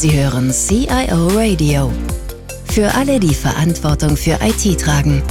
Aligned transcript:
Sie 0.00 0.18
hören 0.18 0.50
CIO 0.50 1.28
Radio. 1.28 1.92
Für 2.64 2.94
alle, 2.94 3.20
die 3.20 3.34
Verantwortung 3.34 4.16
für 4.16 4.38
IT 4.40 4.80
tragen. 4.80 5.22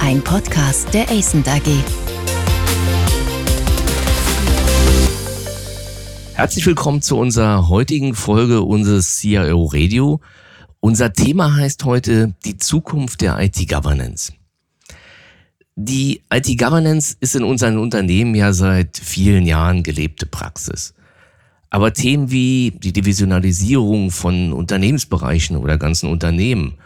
Ein 0.00 0.24
Podcast 0.24 0.92
der 0.92 1.08
ACENT 1.08 1.46
AG. 1.46 1.68
Herzlich 6.34 6.66
willkommen 6.66 7.00
zu 7.00 7.16
unserer 7.16 7.68
heutigen 7.68 8.16
Folge 8.16 8.62
unseres 8.62 9.18
CIO 9.18 9.66
Radio. 9.66 10.20
Unser 10.80 11.12
Thema 11.12 11.54
heißt 11.54 11.84
heute 11.84 12.34
die 12.44 12.56
Zukunft 12.56 13.20
der 13.20 13.38
IT-Governance. 13.38 14.32
Die 15.76 16.22
IT-Governance 16.34 17.14
ist 17.20 17.36
in 17.36 17.44
unseren 17.44 17.78
Unternehmen 17.78 18.34
ja 18.34 18.52
seit 18.52 18.98
vielen 18.98 19.46
Jahren 19.46 19.84
gelebte 19.84 20.26
Praxis. 20.26 20.92
Aber 21.70 21.92
Themen 21.92 22.30
wie 22.30 22.72
die 22.72 22.92
Divisionalisierung 22.92 24.10
von 24.10 24.52
Unternehmensbereichen 24.52 25.56
oder 25.56 25.76
ganzen 25.76 26.08
Unternehmen 26.08 26.78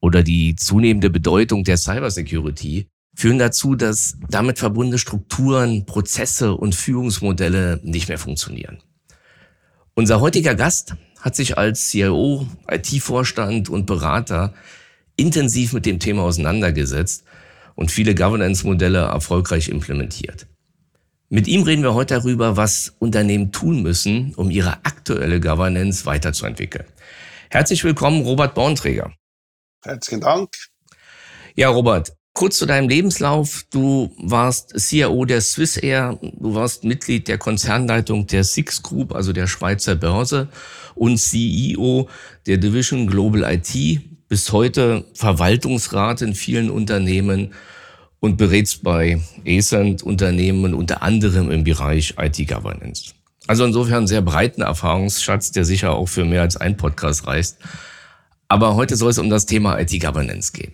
oder 0.00 0.22
die 0.22 0.54
zunehmende 0.54 1.10
Bedeutung 1.10 1.64
der 1.64 1.78
Cybersecurity 1.78 2.86
führen 3.16 3.38
dazu, 3.38 3.74
dass 3.74 4.16
damit 4.28 4.58
verbundene 4.58 4.98
Strukturen, 4.98 5.86
Prozesse 5.86 6.54
und 6.54 6.74
Führungsmodelle 6.74 7.80
nicht 7.82 8.08
mehr 8.08 8.18
funktionieren. 8.18 8.78
Unser 9.94 10.20
heutiger 10.20 10.54
Gast 10.54 10.96
hat 11.20 11.36
sich 11.36 11.56
als 11.56 11.88
CIO, 11.90 12.46
IT-Vorstand 12.68 13.68
und 13.68 13.86
Berater 13.86 14.52
intensiv 15.16 15.72
mit 15.72 15.86
dem 15.86 16.00
Thema 16.00 16.22
auseinandergesetzt 16.22 17.24
und 17.76 17.90
viele 17.90 18.14
Governance-Modelle 18.14 18.98
erfolgreich 18.98 19.68
implementiert. 19.68 20.46
Mit 21.34 21.48
ihm 21.48 21.64
reden 21.64 21.82
wir 21.82 21.94
heute 21.94 22.14
darüber, 22.14 22.56
was 22.56 22.94
Unternehmen 23.00 23.50
tun 23.50 23.82
müssen, 23.82 24.36
um 24.36 24.52
ihre 24.52 24.84
aktuelle 24.84 25.40
Governance 25.40 26.06
weiterzuentwickeln. 26.06 26.84
Herzlich 27.50 27.82
willkommen, 27.82 28.22
Robert 28.22 28.54
Bornträger. 28.54 29.12
Herzlichen 29.82 30.20
Dank. 30.20 30.50
Ja, 31.56 31.70
Robert, 31.70 32.12
kurz 32.34 32.58
zu 32.58 32.66
deinem 32.66 32.88
Lebenslauf. 32.88 33.64
Du 33.72 34.14
warst 34.16 34.78
CIO 34.78 35.24
der 35.24 35.40
Swissair, 35.40 36.20
du 36.22 36.54
warst 36.54 36.84
Mitglied 36.84 37.26
der 37.26 37.38
Konzernleitung 37.38 38.28
der 38.28 38.44
Six 38.44 38.84
Group, 38.84 39.12
also 39.12 39.32
der 39.32 39.48
Schweizer 39.48 39.96
Börse, 39.96 40.46
und 40.94 41.18
CEO 41.18 42.08
der 42.46 42.58
Division 42.58 43.08
Global 43.08 43.42
IT, 43.42 44.28
bis 44.28 44.52
heute 44.52 45.04
Verwaltungsrat 45.14 46.22
in 46.22 46.36
vielen 46.36 46.70
Unternehmen 46.70 47.54
und 48.24 48.38
berätst 48.38 48.82
bei 48.82 49.20
ESANT 49.44 50.02
Unternehmen 50.02 50.72
unter 50.72 51.02
anderem 51.02 51.50
im 51.50 51.62
Bereich 51.62 52.14
IT-Governance. 52.16 53.12
Also 53.46 53.66
insofern 53.66 53.98
einen 53.98 54.06
sehr 54.06 54.22
breiten 54.22 54.62
Erfahrungsschatz, 54.62 55.52
der 55.52 55.66
sicher 55.66 55.92
auch 55.92 56.06
für 56.06 56.24
mehr 56.24 56.40
als 56.40 56.56
ein 56.56 56.78
Podcast 56.78 57.26
reicht. 57.26 57.56
Aber 58.48 58.76
heute 58.76 58.96
soll 58.96 59.10
es 59.10 59.18
um 59.18 59.28
das 59.28 59.44
Thema 59.44 59.78
IT-Governance 59.78 60.52
gehen. 60.52 60.72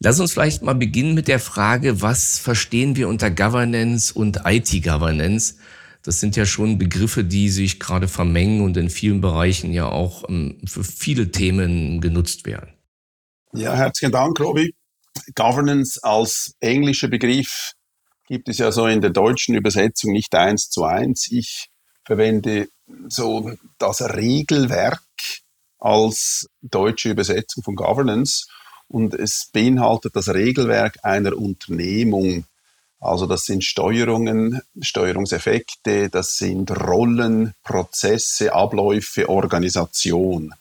Lass 0.00 0.18
uns 0.18 0.32
vielleicht 0.32 0.64
mal 0.64 0.74
beginnen 0.74 1.14
mit 1.14 1.28
der 1.28 1.38
Frage, 1.38 2.02
was 2.02 2.40
verstehen 2.40 2.96
wir 2.96 3.06
unter 3.06 3.30
Governance 3.30 4.12
und 4.12 4.40
IT-Governance? 4.44 5.58
Das 6.02 6.18
sind 6.18 6.34
ja 6.34 6.44
schon 6.44 6.76
Begriffe, 6.76 7.22
die 7.22 7.50
sich 7.50 7.78
gerade 7.78 8.08
vermengen 8.08 8.62
und 8.62 8.76
in 8.76 8.90
vielen 8.90 9.20
Bereichen 9.20 9.72
ja 9.72 9.86
auch 9.86 10.28
ähm, 10.28 10.58
für 10.64 10.82
viele 10.82 11.30
Themen 11.30 12.00
genutzt 12.00 12.46
werden. 12.46 12.72
Ja, 13.52 13.76
herzlichen 13.76 14.10
Dank, 14.10 14.40
Robi. 14.40 14.74
Governance 15.34 16.02
als 16.02 16.54
englischer 16.60 17.08
Begriff 17.08 17.72
gibt 18.26 18.48
es 18.48 18.58
ja 18.58 18.72
so 18.72 18.86
in 18.86 19.00
der 19.00 19.10
deutschen 19.10 19.54
Übersetzung 19.54 20.12
nicht 20.12 20.34
eins 20.34 20.70
zu 20.70 20.84
eins. 20.84 21.28
Ich 21.30 21.68
verwende 22.04 22.68
so 23.08 23.52
das 23.78 24.02
Regelwerk 24.02 25.02
als 25.78 26.48
deutsche 26.62 27.10
Übersetzung 27.10 27.62
von 27.62 27.74
Governance 27.74 28.46
und 28.88 29.14
es 29.14 29.48
beinhaltet 29.52 30.16
das 30.16 30.28
Regelwerk 30.28 30.98
einer 31.02 31.36
Unternehmung. 31.36 32.44
Also 33.00 33.26
das 33.26 33.46
sind 33.46 33.64
Steuerungen, 33.64 34.60
Steuerungseffekte, 34.80 36.08
das 36.08 36.36
sind 36.36 36.70
Rollen, 36.70 37.54
Prozesse, 37.64 38.52
Abläufe, 38.52 39.28
Organisation. 39.28 40.54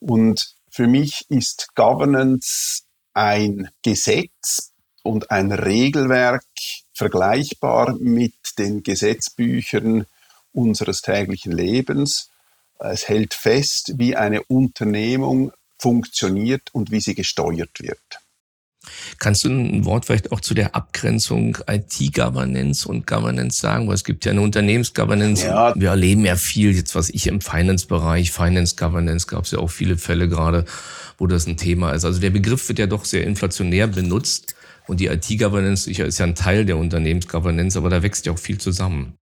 Und 0.00 0.54
für 0.70 0.86
mich 0.86 1.26
ist 1.28 1.68
Governance 1.74 2.84
ein 3.14 3.68
Gesetz 3.82 4.72
und 5.02 5.30
ein 5.30 5.52
Regelwerk 5.52 6.44
vergleichbar 6.94 7.96
mit 7.98 8.34
den 8.58 8.82
Gesetzbüchern 8.82 10.06
unseres 10.52 11.02
täglichen 11.02 11.52
Lebens. 11.52 12.30
Es 12.78 13.08
hält 13.08 13.34
fest, 13.34 13.94
wie 13.96 14.16
eine 14.16 14.42
Unternehmung 14.44 15.52
funktioniert 15.78 16.70
und 16.72 16.90
wie 16.90 17.00
sie 17.00 17.14
gesteuert 17.14 17.80
wird. 17.80 18.20
Kannst 19.18 19.44
du 19.44 19.48
ein 19.48 19.84
Wort 19.84 20.06
vielleicht 20.06 20.32
auch 20.32 20.40
zu 20.40 20.54
der 20.54 20.74
Abgrenzung 20.74 21.58
IT-Governance 21.68 22.88
und 22.88 23.06
Governance 23.06 23.60
sagen? 23.60 23.88
Weil 23.88 23.94
es 23.94 24.04
gibt 24.04 24.24
ja 24.24 24.32
eine 24.32 24.40
Unternehmensgovernance. 24.40 25.46
Ja. 25.46 25.72
Wir 25.76 25.90
erleben 25.90 26.24
ja 26.24 26.36
viel, 26.36 26.74
jetzt 26.74 26.94
was 26.94 27.08
ich 27.10 27.26
im 27.26 27.40
Finance-Bereich, 27.40 28.32
Finance-Governance 28.32 29.26
gab 29.26 29.44
es 29.44 29.52
ja 29.52 29.58
auch 29.58 29.70
viele 29.70 29.96
Fälle 29.96 30.28
gerade, 30.28 30.64
wo 31.18 31.26
das 31.26 31.46
ein 31.46 31.56
Thema 31.56 31.92
ist. 31.92 32.04
Also 32.04 32.20
der 32.20 32.30
Begriff 32.30 32.68
wird 32.68 32.78
ja 32.78 32.86
doch 32.86 33.04
sehr 33.04 33.24
inflationär 33.24 33.86
benutzt 33.86 34.54
und 34.88 34.98
die 34.98 35.06
IT-Governance 35.06 35.88
ist 35.88 36.18
ja 36.18 36.26
ein 36.26 36.34
Teil 36.34 36.64
der 36.64 36.76
Unternehmensgovernance, 36.76 37.78
aber 37.78 37.88
da 37.88 38.02
wächst 38.02 38.26
ja 38.26 38.32
auch 38.32 38.38
viel 38.38 38.58
zusammen. 38.58 39.14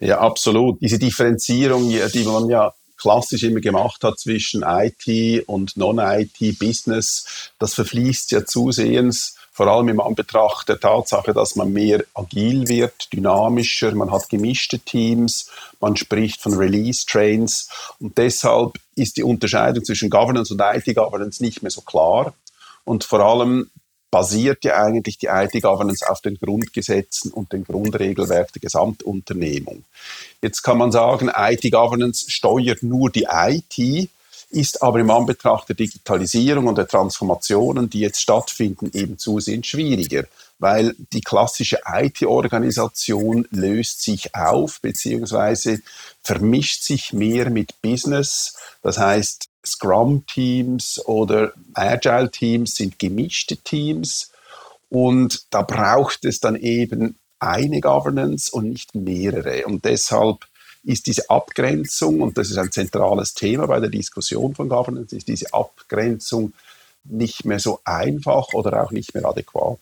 Ja, 0.00 0.18
absolut. 0.20 0.80
Diese 0.80 0.98
Differenzierung, 0.98 1.88
die 1.88 2.24
man 2.24 2.48
ja 2.48 2.72
klassisch 2.96 3.42
immer 3.42 3.60
gemacht 3.60 4.02
hat 4.04 4.18
zwischen 4.18 4.62
IT 4.66 5.48
und 5.48 5.76
Non-IT-Business, 5.76 7.50
das 7.58 7.74
verfließt 7.74 8.30
ja 8.32 8.44
zusehends, 8.44 9.36
vor 9.52 9.68
allem 9.68 9.88
im 9.88 10.00
Anbetracht 10.00 10.68
der 10.68 10.80
Tatsache, 10.80 11.32
dass 11.32 11.54
man 11.54 11.72
mehr 11.72 12.02
agil 12.14 12.66
wird, 12.66 13.12
dynamischer, 13.12 13.94
man 13.94 14.10
hat 14.10 14.28
gemischte 14.28 14.80
Teams, 14.80 15.48
man 15.80 15.96
spricht 15.96 16.40
von 16.40 16.54
Release-Trains 16.54 17.68
und 18.00 18.18
deshalb 18.18 18.80
ist 18.96 19.16
die 19.16 19.22
Unterscheidung 19.22 19.84
zwischen 19.84 20.10
Governance 20.10 20.52
und 20.52 20.60
IT-Governance 20.60 21.40
nicht 21.40 21.62
mehr 21.62 21.70
so 21.70 21.82
klar. 21.82 22.34
Und 22.84 23.04
vor 23.04 23.20
allem 23.20 23.70
basiert 24.14 24.64
ja 24.64 24.76
eigentlich 24.76 25.18
die 25.18 25.26
IT-Governance 25.26 26.08
auf 26.08 26.20
den 26.20 26.38
Grundgesetzen 26.38 27.32
und 27.32 27.52
den 27.52 27.64
Grundregelwerk 27.64 28.52
der 28.52 28.62
Gesamtunternehmung. 28.62 29.82
Jetzt 30.40 30.62
kann 30.62 30.78
man 30.78 30.92
sagen, 30.92 31.32
IT-Governance 31.36 32.30
steuert 32.30 32.84
nur 32.84 33.10
die 33.10 33.26
IT, 33.28 34.08
ist 34.50 34.84
aber 34.84 35.00
im 35.00 35.10
Anbetracht 35.10 35.68
der 35.68 35.74
Digitalisierung 35.74 36.68
und 36.68 36.78
der 36.78 36.86
Transformationen, 36.86 37.90
die 37.90 37.98
jetzt 37.98 38.20
stattfinden, 38.20 38.88
eben 38.94 39.18
zusehends 39.18 39.66
schwieriger, 39.66 40.26
weil 40.60 40.94
die 41.12 41.20
klassische 41.20 41.80
IT-Organisation 41.84 43.48
löst 43.50 44.00
sich 44.00 44.32
auf 44.36 44.80
bzw. 44.80 45.78
vermischt 46.22 46.84
sich 46.84 47.12
mehr 47.12 47.50
mit 47.50 47.82
Business. 47.82 48.54
Das 48.80 48.96
heißt, 48.96 49.48
Scrum-Teams 49.64 51.00
oder 51.06 51.52
Agile-Teams 51.74 52.74
sind 52.76 52.98
gemischte 52.98 53.56
Teams 53.56 54.30
und 54.88 55.46
da 55.50 55.62
braucht 55.62 56.24
es 56.24 56.40
dann 56.40 56.56
eben 56.56 57.16
eine 57.38 57.80
Governance 57.80 58.50
und 58.50 58.70
nicht 58.70 58.94
mehrere. 58.94 59.66
Und 59.66 59.84
deshalb 59.84 60.46
ist 60.82 61.06
diese 61.06 61.28
Abgrenzung, 61.30 62.20
und 62.20 62.36
das 62.38 62.50
ist 62.50 62.58
ein 62.58 62.70
zentrales 62.70 63.34
Thema 63.34 63.66
bei 63.66 63.80
der 63.80 63.90
Diskussion 63.90 64.54
von 64.54 64.68
Governance, 64.68 65.16
ist 65.16 65.28
diese 65.28 65.52
Abgrenzung 65.52 66.52
nicht 67.04 67.44
mehr 67.44 67.58
so 67.58 67.80
einfach 67.84 68.52
oder 68.52 68.82
auch 68.82 68.90
nicht 68.90 69.14
mehr 69.14 69.24
adäquat. 69.24 69.80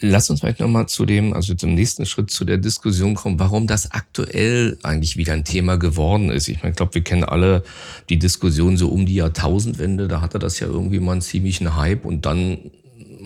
Lass 0.00 0.30
uns 0.30 0.40
vielleicht 0.40 0.60
nochmal 0.60 0.86
zu 0.86 1.04
dem, 1.06 1.32
also 1.32 1.54
zum 1.54 1.74
nächsten 1.74 2.06
Schritt 2.06 2.30
zu 2.30 2.44
der 2.44 2.58
Diskussion 2.58 3.14
kommen, 3.14 3.40
warum 3.40 3.66
das 3.66 3.90
aktuell 3.90 4.78
eigentlich 4.84 5.16
wieder 5.16 5.32
ein 5.32 5.44
Thema 5.44 5.76
geworden 5.76 6.30
ist. 6.30 6.48
Ich 6.48 6.58
meine, 6.58 6.70
ich 6.70 6.76
glaube, 6.76 6.94
wir 6.94 7.02
kennen 7.02 7.24
alle 7.24 7.64
die 8.08 8.18
Diskussion 8.18 8.76
so 8.76 8.88
um 8.88 9.06
die 9.06 9.16
Jahrtausendwende. 9.16 10.06
Da 10.06 10.20
hatte 10.20 10.38
das 10.38 10.60
ja 10.60 10.68
irgendwie 10.68 11.00
mal 11.00 11.12
einen 11.12 11.20
ziemlichen 11.20 11.76
Hype 11.76 12.04
und 12.04 12.26
dann 12.26 12.70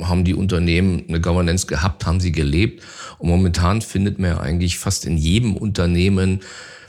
haben 0.01 0.25
die 0.25 0.35
Unternehmen 0.35 1.05
eine 1.09 1.21
Governance 1.21 1.67
gehabt, 1.67 2.07
haben 2.07 2.21
sie 2.21 2.33
gelebt. 2.33 2.83
Und 3.19 3.29
momentan 3.29 3.83
findet 3.83 4.19
man 4.19 4.31
ja 4.31 4.41
eigentlich 4.41 4.79
fast 4.79 5.05
in 5.05 5.19
jedem 5.19 5.57
Unternehmen 5.57 6.41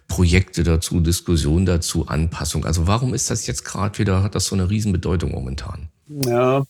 Projekte 0.07 0.63
dazu, 0.63 0.99
Diskussionen 0.99 1.65
dazu, 1.65 2.07
Anpassung. 2.07 2.65
Also 2.65 2.87
warum 2.87 3.13
ist 3.13 3.29
das 3.29 3.47
jetzt 3.47 3.65
gerade 3.65 3.97
wieder, 3.99 4.23
hat 4.23 4.35
das 4.35 4.45
so 4.45 4.55
eine 4.55 4.69
Riesenbedeutung 4.69 5.31
momentan? 5.31 5.89
Ja, 6.07 6.63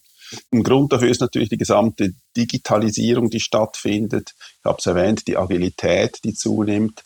ein 0.52 0.62
Grund 0.62 0.92
dafür 0.92 1.08
ist 1.08 1.20
natürlich 1.20 1.48
die 1.48 1.58
gesamte 1.58 2.14
Digitalisierung, 2.36 3.30
die 3.30 3.40
stattfindet. 3.40 4.34
Ich 4.60 4.64
habe 4.64 4.78
es 4.78 4.86
erwähnt, 4.86 5.26
die 5.26 5.36
Agilität, 5.36 6.20
die 6.24 6.34
zunimmt. 6.34 7.02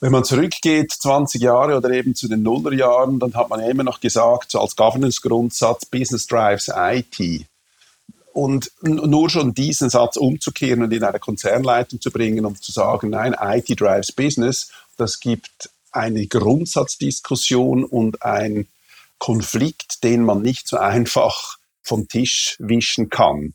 Wenn 0.00 0.12
man 0.12 0.24
zurückgeht, 0.24 0.92
20 0.92 1.40
Jahre 1.40 1.76
oder 1.76 1.90
eben 1.90 2.14
zu 2.14 2.28
den 2.28 2.42
Nullerjahren, 2.42 3.18
dann 3.18 3.34
hat 3.34 3.48
man 3.48 3.60
ja 3.60 3.68
immer 3.68 3.82
noch 3.82 4.00
gesagt, 4.00 4.50
so 4.50 4.60
als 4.60 4.76
Governance-Grundsatz, 4.76 5.86
Business 5.86 6.26
drives 6.26 6.70
IT. 6.74 7.46
Und 8.32 8.70
nur 8.82 9.30
schon 9.30 9.54
diesen 9.54 9.88
Satz 9.88 10.16
umzukehren 10.16 10.82
und 10.82 10.92
in 10.92 11.02
eine 11.02 11.18
Konzernleitung 11.18 12.02
zu 12.02 12.10
bringen, 12.10 12.44
um 12.44 12.60
zu 12.60 12.70
sagen, 12.70 13.08
nein, 13.08 13.34
IT 13.40 13.80
drives 13.80 14.12
Business, 14.12 14.70
das 14.98 15.20
gibt 15.20 15.70
eine 15.90 16.26
Grundsatzdiskussion 16.26 17.84
und 17.84 18.22
ein 18.22 18.68
Konflikt, 19.18 20.04
den 20.04 20.22
man 20.22 20.42
nicht 20.42 20.68
so 20.68 20.76
einfach 20.76 21.55
vom 21.86 22.08
Tisch 22.08 22.56
wischen 22.58 23.08
kann. 23.08 23.54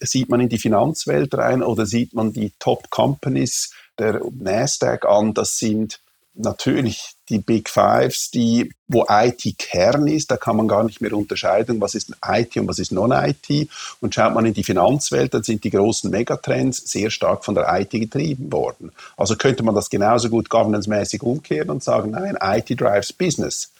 Sieht 0.00 0.28
man 0.28 0.40
in 0.40 0.48
die 0.48 0.58
Finanzwelt 0.58 1.34
rein 1.34 1.62
oder 1.62 1.84
sieht 1.84 2.14
man 2.14 2.32
die 2.32 2.52
Top 2.58 2.88
Companies 2.90 3.72
der 3.98 4.20
Nasdaq 4.30 5.04
an? 5.04 5.34
Das 5.34 5.58
sind 5.58 6.00
natürlich 6.38 7.14
die 7.28 7.38
Big 7.38 7.68
Fives, 7.68 8.30
die, 8.30 8.72
wo 8.86 9.04
IT 9.08 9.58
Kern 9.58 10.06
ist, 10.06 10.30
da 10.30 10.36
kann 10.36 10.56
man 10.56 10.68
gar 10.68 10.84
nicht 10.84 11.00
mehr 11.00 11.12
unterscheiden, 11.12 11.80
was 11.80 11.94
ist 11.94 12.12
IT 12.26 12.56
und 12.56 12.68
was 12.68 12.78
ist 12.78 12.92
Non-IT. 12.92 13.68
Und 14.00 14.14
schaut 14.14 14.34
man 14.34 14.46
in 14.46 14.54
die 14.54 14.64
Finanzwelt, 14.64 15.34
dann 15.34 15.42
sind 15.42 15.64
die 15.64 15.70
großen 15.70 16.10
Megatrends 16.10 16.88
sehr 16.88 17.10
stark 17.10 17.44
von 17.44 17.54
der 17.54 17.66
IT 17.80 17.90
getrieben 17.90 18.50
worden. 18.52 18.92
Also 19.16 19.36
könnte 19.36 19.62
man 19.62 19.74
das 19.74 19.90
genauso 19.90 20.30
gut 20.30 20.48
governance-mäßig 20.48 21.22
umkehren 21.22 21.70
und 21.70 21.82
sagen, 21.82 22.12
nein, 22.12 22.38
IT 22.40 22.80
drives 22.80 23.12
Business. 23.12 23.72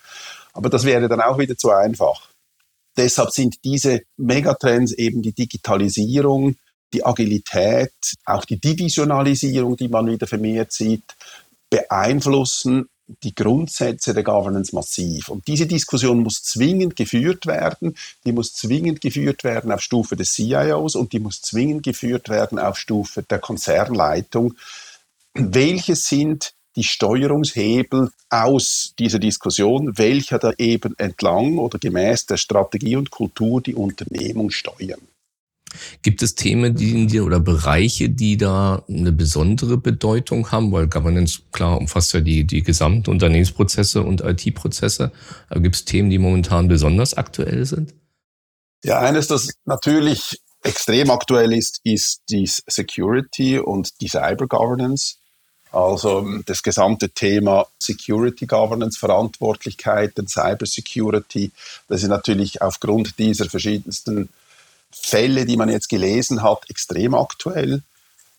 Aber 0.52 0.68
das 0.68 0.84
wäre 0.84 1.08
dann 1.08 1.20
auch 1.20 1.38
wieder 1.38 1.56
zu 1.56 1.70
einfach. 1.70 2.28
Deshalb 2.98 3.30
sind 3.30 3.64
diese 3.64 4.02
Megatrends 4.16 4.92
eben 4.92 5.22
die 5.22 5.32
Digitalisierung, 5.32 6.56
die 6.92 7.06
Agilität, 7.06 7.92
auch 8.24 8.44
die 8.44 8.60
Divisionalisierung, 8.60 9.76
die 9.76 9.86
man 9.86 10.08
wieder 10.08 10.26
vermehrt 10.26 10.72
sieht, 10.72 11.04
beeinflussen 11.70 12.88
die 13.22 13.36
Grundsätze 13.36 14.14
der 14.14 14.24
Governance 14.24 14.74
massiv. 14.74 15.28
Und 15.28 15.46
diese 15.46 15.66
Diskussion 15.66 16.24
muss 16.24 16.42
zwingend 16.42 16.96
geführt 16.96 17.46
werden. 17.46 17.96
Die 18.26 18.32
muss 18.32 18.52
zwingend 18.54 19.00
geführt 19.00 19.44
werden 19.44 19.70
auf 19.70 19.80
Stufe 19.80 20.16
des 20.16 20.32
CIOs 20.32 20.96
und 20.96 21.12
die 21.12 21.20
muss 21.20 21.40
zwingend 21.40 21.84
geführt 21.84 22.28
werden 22.28 22.58
auf 22.58 22.76
Stufe 22.76 23.22
der 23.22 23.38
Konzernleitung. 23.38 24.54
Welche 25.34 25.94
sind 25.94 26.52
die 26.78 26.84
Steuerungshebel 26.84 28.10
aus 28.30 28.94
dieser 28.98 29.18
Diskussion, 29.18 29.98
welcher 29.98 30.38
da 30.38 30.52
eben 30.58 30.96
entlang 30.96 31.58
oder 31.58 31.78
gemäß 31.80 32.26
der 32.26 32.36
Strategie 32.36 32.94
und 32.94 33.10
Kultur 33.10 33.60
die 33.60 33.74
Unternehmung 33.74 34.50
steuern? 34.50 35.00
Gibt 36.02 36.22
es 36.22 36.36
Themen, 36.36 36.76
die 36.76 36.92
in 36.92 37.08
dir 37.08 37.24
oder 37.24 37.40
Bereiche, 37.40 38.08
die 38.08 38.36
da 38.36 38.84
eine 38.88 39.10
besondere 39.12 39.76
Bedeutung 39.76 40.50
haben? 40.52 40.70
Weil 40.70 40.86
Governance, 40.86 41.40
klar, 41.50 41.78
umfasst 41.78 42.14
ja 42.14 42.20
die, 42.20 42.44
die 42.44 42.62
gesamten 42.62 43.10
Unternehmensprozesse 43.10 44.02
und 44.02 44.20
IT-Prozesse. 44.22 45.10
Aber 45.48 45.60
gibt 45.60 45.74
es 45.74 45.84
Themen, 45.84 46.10
die 46.10 46.18
momentan 46.18 46.68
besonders 46.68 47.14
aktuell 47.14 47.66
sind? 47.66 47.92
Ja, 48.84 49.00
eines, 49.00 49.26
das 49.26 49.48
natürlich 49.64 50.40
extrem 50.62 51.10
aktuell 51.10 51.52
ist, 51.52 51.80
ist 51.82 52.22
die 52.30 52.46
Security 52.46 53.58
und 53.58 54.00
die 54.00 54.08
Cyber 54.08 54.46
Governance. 54.46 55.16
Also 55.70 56.40
das 56.46 56.62
gesamte 56.62 57.10
Thema 57.10 57.66
Security 57.78 58.46
Governance, 58.46 58.98
Verantwortlichkeiten, 58.98 60.26
Cyber 60.26 60.66
Security, 60.66 61.50
das 61.88 62.02
ist 62.02 62.08
natürlich 62.08 62.62
aufgrund 62.62 63.18
dieser 63.18 63.50
verschiedensten 63.50 64.30
Fälle, 64.90 65.44
die 65.44 65.56
man 65.56 65.68
jetzt 65.68 65.88
gelesen 65.88 66.42
hat, 66.42 66.68
extrem 66.70 67.14
aktuell. 67.14 67.82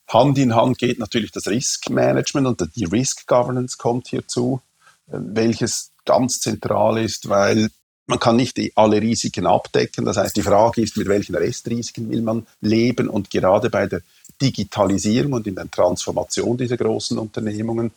Hand 0.07 0.39
in 0.39 0.55
Hand 0.55 0.79
geht 0.79 0.97
natürlich 0.97 1.31
das 1.31 1.47
Risk 1.47 1.89
Management 1.91 2.47
und 2.47 2.75
die 2.75 2.85
Risk 2.85 3.27
Governance 3.27 3.77
kommt 3.77 4.07
hierzu, 4.07 4.61
äh, 5.07 5.17
welches 5.19 5.91
ganz 6.05 6.39
zentral 6.39 6.97
ist, 6.97 7.29
weil 7.29 7.69
man 8.07 8.19
kann 8.19 8.37
nicht 8.37 8.57
alle 8.75 8.99
Risiken 8.99 9.45
abdecken. 9.45 10.03
Das 10.03 10.17
heißt, 10.17 10.35
die 10.35 10.41
Frage 10.41 10.81
ist, 10.81 10.97
mit 10.97 11.07
welchen 11.07 11.35
Restrisiken 11.35 12.09
will 12.09 12.23
man 12.23 12.47
leben? 12.59 13.07
Und 13.07 13.29
gerade 13.29 13.69
bei 13.69 13.85
der 13.85 14.01
Digitalisierung 14.41 15.33
und 15.33 15.47
in 15.47 15.55
der 15.55 15.69
Transformation 15.69 16.57
dieser 16.57 16.77
großen 16.77 17.17
Unternehmungen 17.17 17.91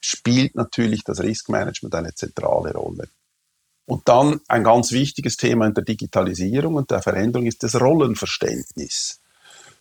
spielt 0.00 0.54
natürlich 0.54 1.04
das 1.04 1.20
Risk 1.20 1.48
Management 1.48 1.94
eine 1.94 2.14
zentrale 2.14 2.72
Rolle. 2.72 3.08
Und 3.86 4.08
dann 4.08 4.40
ein 4.48 4.64
ganz 4.64 4.92
wichtiges 4.92 5.36
Thema 5.36 5.66
in 5.66 5.74
der 5.74 5.84
Digitalisierung 5.84 6.76
und 6.76 6.90
der 6.90 7.02
Veränderung 7.02 7.46
ist 7.46 7.62
das 7.62 7.80
Rollenverständnis. 7.80 9.20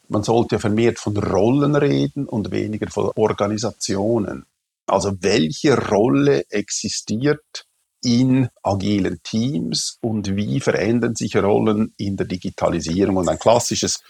Man 0.10 0.24
sollte 0.24 0.60
vermehrt 0.60 1.00
von 1.00 1.16
Rollen 1.18 1.76
reden 1.76 2.26
und 2.26 2.52
weniger 2.52 2.90
von 2.90 3.12
Organisationen. 3.16 4.46
Also 4.86 5.14
welche 5.22 5.78
Rolle 5.78 6.44
existiert 6.50 7.66
in 8.04 8.50
agilen 8.64 9.22
Teams 9.24 9.98
und 10.02 10.36
wie 10.36 10.60
verändern 10.60 11.16
sich 11.16 11.38
Rollen 11.38 11.94
in 11.98 12.18
der 12.18 12.26
Digitalisierung? 12.26 13.18
Und 13.18 13.30
ein 13.30 13.40
klassisches 13.40 14.04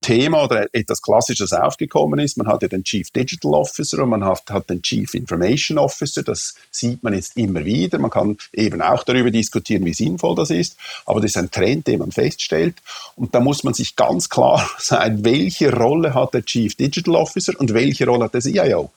Thema 0.00 0.44
oder 0.44 0.66
etwas 0.72 1.02
Klassisches 1.02 1.52
aufgekommen 1.52 2.18
ist. 2.20 2.36
Man 2.36 2.46
hat 2.46 2.62
ja 2.62 2.68
den 2.68 2.84
Chief 2.84 3.10
Digital 3.10 3.54
Officer 3.54 4.02
und 4.02 4.10
man 4.10 4.24
hat, 4.24 4.50
hat 4.50 4.70
den 4.70 4.82
Chief 4.82 5.12
Information 5.14 5.78
Officer. 5.78 6.22
Das 6.22 6.54
sieht 6.70 7.02
man 7.02 7.14
jetzt 7.14 7.36
immer 7.36 7.64
wieder. 7.64 7.98
Man 7.98 8.10
kann 8.10 8.38
eben 8.52 8.80
auch 8.80 9.04
darüber 9.04 9.30
diskutieren, 9.30 9.84
wie 9.84 9.94
sinnvoll 9.94 10.34
das 10.34 10.50
ist. 10.50 10.76
Aber 11.06 11.20
das 11.20 11.32
ist 11.32 11.36
ein 11.36 11.50
Trend, 11.50 11.86
den 11.86 11.98
man 11.98 12.12
feststellt. 12.12 12.76
Und 13.16 13.34
da 13.34 13.40
muss 13.40 13.62
man 13.64 13.74
sich 13.74 13.96
ganz 13.96 14.28
klar 14.28 14.68
sein, 14.78 15.24
welche 15.24 15.72
Rolle 15.72 16.14
hat 16.14 16.34
der 16.34 16.44
Chief 16.44 16.74
Digital 16.74 17.16
Officer 17.16 17.52
und 17.58 17.74
welche 17.74 18.06
Rolle 18.06 18.24
hat 18.24 18.34
der 18.34 18.40
CIO. 18.40 18.90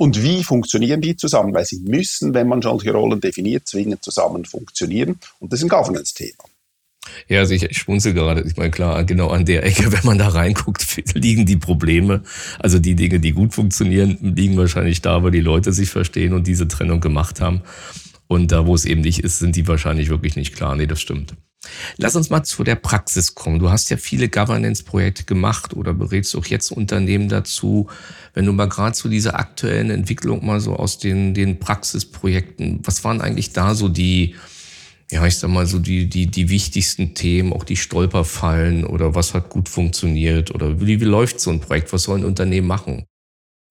Und 0.00 0.22
wie 0.22 0.42
funktionieren 0.42 1.02
die 1.02 1.14
zusammen? 1.14 1.52
Weil 1.52 1.66
sie 1.66 1.80
müssen, 1.80 2.32
wenn 2.32 2.48
man 2.48 2.62
solche 2.62 2.90
Rollen 2.90 3.20
definiert, 3.20 3.68
zwingend 3.68 4.02
zusammen 4.02 4.46
funktionieren. 4.46 5.20
Und 5.40 5.52
das 5.52 5.60
ist 5.60 5.64
ein 5.64 5.68
Governance-Thema. 5.68 6.44
Ja, 7.28 7.40
also 7.40 7.54
ich, 7.54 7.62
ich 7.62 7.78
schmunzel 7.78 8.14
gerade. 8.14 8.42
Ich 8.42 8.56
meine, 8.56 8.70
klar, 8.70 9.02
genau 9.04 9.28
an 9.28 9.44
der 9.44 9.64
Ecke, 9.64 9.92
wenn 9.92 10.04
man 10.04 10.18
da 10.18 10.28
reinguckt, 10.28 10.86
liegen 11.14 11.46
die 11.46 11.56
Probleme. 11.56 12.22
Also 12.58 12.78
die 12.78 12.94
Dinge, 12.94 13.20
die 13.20 13.32
gut 13.32 13.54
funktionieren, 13.54 14.18
liegen 14.20 14.56
wahrscheinlich 14.56 15.02
da, 15.02 15.22
weil 15.22 15.30
die 15.30 15.40
Leute 15.40 15.72
sich 15.72 15.90
verstehen 15.90 16.32
und 16.32 16.46
diese 16.46 16.68
Trennung 16.68 17.00
gemacht 17.00 17.40
haben. 17.40 17.62
Und 18.26 18.52
da, 18.52 18.66
wo 18.66 18.74
es 18.74 18.84
eben 18.84 19.00
nicht 19.00 19.24
ist, 19.24 19.40
sind 19.40 19.56
die 19.56 19.66
wahrscheinlich 19.66 20.08
wirklich 20.08 20.36
nicht 20.36 20.54
klar. 20.54 20.76
Nee, 20.76 20.86
das 20.86 21.00
stimmt. 21.00 21.34
Lass 21.98 22.16
uns 22.16 22.30
mal 22.30 22.42
zu 22.42 22.64
der 22.64 22.76
Praxis 22.76 23.34
kommen. 23.34 23.58
Du 23.58 23.70
hast 23.70 23.90
ja 23.90 23.96
viele 23.96 24.28
Governance-Projekte 24.28 25.24
gemacht 25.24 25.74
oder 25.74 25.92
berätst 25.92 26.34
auch 26.36 26.46
jetzt 26.46 26.72
Unternehmen 26.72 27.28
dazu. 27.28 27.88
Wenn 28.32 28.46
du 28.46 28.52
mal 28.52 28.68
gerade 28.68 28.94
zu 28.94 29.08
dieser 29.08 29.38
aktuellen 29.38 29.90
Entwicklung 29.90 30.44
mal 30.44 30.60
so 30.60 30.74
aus 30.74 30.98
den, 30.98 31.34
den 31.34 31.58
Praxisprojekten, 31.58 32.80
was 32.84 33.04
waren 33.04 33.20
eigentlich 33.20 33.52
da 33.52 33.74
so 33.74 33.88
die, 33.88 34.36
ja, 35.10 35.26
ich 35.26 35.38
sag 35.38 35.50
mal 35.50 35.66
so 35.66 35.78
die, 35.78 36.08
die, 36.08 36.26
die 36.26 36.50
wichtigsten 36.50 37.14
Themen, 37.14 37.52
auch 37.52 37.64
die 37.64 37.76
Stolperfallen 37.76 38.86
oder 38.86 39.14
was 39.14 39.34
hat 39.34 39.50
gut 39.50 39.68
funktioniert 39.68 40.54
oder 40.54 40.80
wie, 40.80 41.00
wie 41.00 41.04
läuft 41.04 41.40
so 41.40 41.50
ein 41.50 41.60
Projekt? 41.60 41.92
Was 41.92 42.04
soll 42.04 42.18
ein 42.18 42.24
Unternehmen 42.24 42.68
machen? 42.68 43.06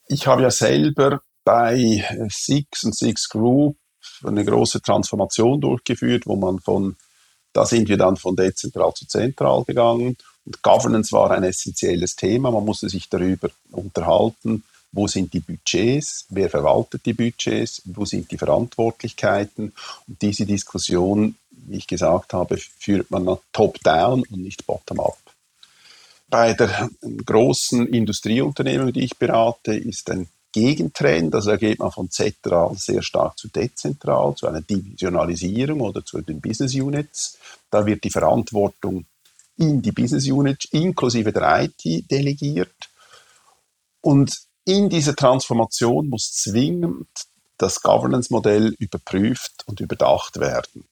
Ich 0.07 0.27
habe 0.27 0.41
ja 0.41 0.51
selber 0.51 1.21
bei 1.45 2.03
Six 2.29 2.83
und 2.83 2.95
Six 2.95 3.29
Group 3.29 3.77
eine 4.23 4.43
große 4.43 4.81
Transformation 4.81 5.61
durchgeführt, 5.61 6.25
wo 6.25 6.35
man 6.35 6.59
von, 6.59 6.95
da 7.53 7.65
sind 7.65 7.87
wir 7.87 7.97
dann 7.97 8.17
von 8.17 8.35
dezentral 8.35 8.93
zu 8.93 9.07
zentral 9.07 9.63
gegangen. 9.63 10.17
Und 10.45 10.61
Governance 10.61 11.11
war 11.11 11.31
ein 11.31 11.43
essentielles 11.43 12.15
Thema. 12.15 12.51
Man 12.51 12.65
musste 12.65 12.89
sich 12.89 13.07
darüber 13.07 13.49
unterhalten, 13.71 14.63
wo 14.91 15.07
sind 15.07 15.33
die 15.33 15.39
Budgets, 15.39 16.25
wer 16.29 16.49
verwaltet 16.49 17.05
die 17.05 17.13
Budgets, 17.13 17.81
wo 17.85 18.05
sind 18.05 18.31
die 18.31 18.37
Verantwortlichkeiten. 18.37 19.73
Und 20.07 20.21
diese 20.21 20.45
Diskussion, 20.45 21.35
wie 21.51 21.77
ich 21.77 21.87
gesagt 21.87 22.33
habe, 22.33 22.57
führt 22.57 23.11
man 23.11 23.37
top-down 23.51 24.23
und 24.23 24.41
nicht 24.41 24.65
bottom-up. 24.65 25.17
Bei 26.27 26.53
der 26.53 26.89
großen 27.25 27.87
Industrieunternehmung, 27.87 28.93
die 28.93 29.03
ich 29.03 29.17
berate, 29.17 29.75
ist 29.75 30.09
ein 30.09 30.27
Gegentrend, 30.51 31.35
also 31.35 31.51
da 31.51 31.57
geht 31.57 31.77
man 31.77 31.91
von 31.91 32.09
zentral 32.09 32.75
sehr 32.75 33.03
stark 33.03 33.37
zu 33.37 33.49
dezentral, 33.49 34.33
zu 34.35 34.47
einer 34.47 34.61
Divisionalisierung 34.61 35.81
oder 35.81 36.03
zu 36.03 36.21
den 36.21 36.41
Business 36.41 36.73
Units. 36.73 37.37
Da 37.69 37.85
wird 37.85 38.03
die 38.03 38.09
Verantwortung 38.09 39.05
in 39.57 39.81
die 39.83 39.91
Business 39.91 40.27
Units 40.27 40.65
inklusive 40.71 41.31
der 41.31 41.65
IT 41.65 42.09
delegiert. 42.09 42.73
Und 44.01 44.48
in 44.69 44.87
dieser 44.87 45.15
Transformation 45.15 46.09
muss 46.09 46.31
zwingend 46.31 47.07
das 47.57 47.81
Governance-Modell 47.81 48.75
überprüft 48.77 49.63
und 49.65 49.79
überdacht 49.79 50.39
werden. 50.39 50.85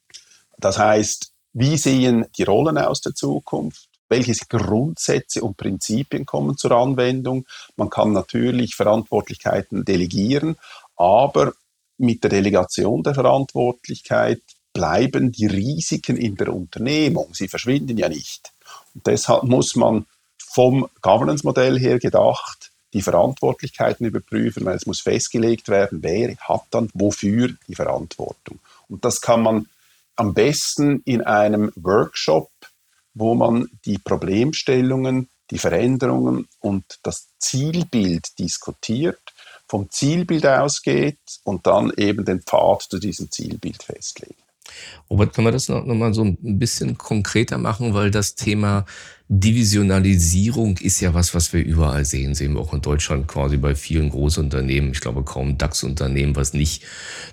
Das 0.57 0.79
heißt, 0.79 1.31
wie 1.53 1.77
sehen 1.77 2.25
die 2.37 2.43
Rollen 2.43 2.77
aus 2.79 3.01
der 3.01 3.13
Zukunft? 3.13 3.87
Welche 4.09 4.33
Grundsätze 4.49 5.43
und 5.43 5.57
Prinzipien 5.57 6.25
kommen 6.25 6.57
zur 6.57 6.71
Anwendung? 6.71 7.45
Man 7.75 7.89
kann 7.89 8.13
natürlich 8.13 8.75
Verantwortlichkeiten 8.75 9.85
delegieren, 9.85 10.57
aber 10.95 11.53
mit 11.99 12.23
der 12.23 12.31
Delegation 12.31 13.03
der 13.03 13.13
Verantwortlichkeit 13.13 14.41
bleiben 14.73 15.31
die 15.31 15.45
Risiken 15.45 16.17
in 16.17 16.35
der 16.35 16.53
Unternehmung. 16.53 17.33
Sie 17.33 17.47
verschwinden 17.47 17.97
ja 17.97 18.09
nicht. 18.09 18.51
Und 18.95 19.05
deshalb 19.05 19.43
muss 19.43 19.75
man 19.75 20.07
vom 20.37 20.87
Governance-Modell 21.01 21.77
her 21.79 21.99
gedacht 21.99 22.71
die 22.97 23.03
Verantwortlichkeiten 23.03 24.07
überprüfen, 24.07 24.65
weil 24.65 24.75
es 24.75 24.87
muss 24.87 25.01
festgelegt 25.01 25.69
werden, 25.69 25.99
wer 26.01 26.35
hat 26.37 26.63
dann 26.71 26.89
wofür 26.95 27.49
die 27.67 27.75
Verantwortung. 27.75 28.57
Und 28.89 29.05
das 29.05 29.21
kann 29.21 29.43
man 29.43 29.67
am 30.15 30.33
besten 30.33 31.03
in 31.05 31.21
einem 31.21 31.71
Workshop, 31.75 32.49
wo 33.13 33.35
man 33.35 33.69
die 33.85 33.99
Problemstellungen, 33.99 35.29
die 35.51 35.59
Veränderungen 35.59 36.47
und 36.59 36.85
das 37.03 37.27
Zielbild 37.37 38.39
diskutiert, 38.39 39.21
vom 39.67 39.91
Zielbild 39.91 40.47
ausgeht 40.47 41.19
und 41.43 41.67
dann 41.67 41.93
eben 41.97 42.25
den 42.25 42.41
Pfad 42.41 42.81
zu 42.89 42.97
diesem 42.97 43.29
Zielbild 43.29 43.83
festlegen. 43.83 44.41
Robert, 45.07 45.33
können 45.33 45.47
wir 45.47 45.51
das 45.51 45.69
noch, 45.69 45.85
noch 45.85 45.95
mal 45.95 46.15
so 46.15 46.23
ein 46.23 46.59
bisschen 46.59 46.97
konkreter 46.97 47.59
machen, 47.59 47.93
weil 47.93 48.09
das 48.09 48.33
Thema 48.33 48.85
Divisionalisierung 49.29 50.77
ist 50.77 51.01
ja 51.01 51.13
was, 51.13 51.33
was 51.33 51.51
wir 51.51 51.63
überall 51.63 52.05
sehen. 52.05 52.33
Sehen 52.33 52.53
wir 52.53 52.61
auch 52.61 52.73
in 52.73 52.81
Deutschland 52.81 53.27
quasi 53.27 53.57
bei 53.57 53.75
vielen 53.75 54.09
Großunternehmen. 54.09 54.91
Ich 54.91 55.01
glaube 55.01 55.23
kaum 55.23 55.57
DAX-Unternehmen, 55.57 56.37
was 56.37 56.53
nicht 56.53 56.83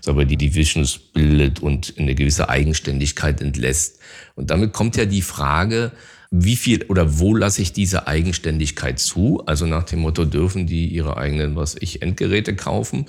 aber 0.04 0.24
die 0.24 0.36
Divisions 0.36 0.98
bildet 0.98 1.60
und 1.60 1.94
eine 1.96 2.16
gewisse 2.16 2.48
Eigenständigkeit 2.48 3.40
entlässt. 3.40 4.00
Und 4.34 4.50
damit 4.50 4.72
kommt 4.72 4.96
ja 4.96 5.04
die 5.04 5.22
Frage, 5.22 5.92
wie 6.32 6.56
viel 6.56 6.82
oder 6.86 7.20
wo 7.20 7.36
lasse 7.36 7.62
ich 7.62 7.72
diese 7.72 8.08
Eigenständigkeit 8.08 8.98
zu? 8.98 9.44
Also 9.46 9.66
nach 9.66 9.84
dem 9.84 10.00
Motto, 10.00 10.24
dürfen 10.24 10.66
die 10.66 10.88
ihre 10.88 11.16
eigenen, 11.16 11.54
was 11.54 11.76
ich, 11.78 12.02
Endgeräte 12.02 12.56
kaufen? 12.56 13.06